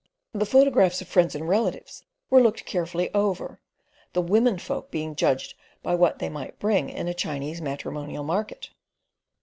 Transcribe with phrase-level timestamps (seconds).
[0.33, 3.61] The photographs of friends and relatives were looked carefully over,
[4.13, 8.71] the womenfolk being judged by what they might bring in a Chinese matrimonial market.